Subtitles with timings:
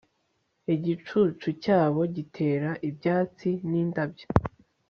[0.75, 4.27] igicucu cyabo giterera ibyatsi n'indabyo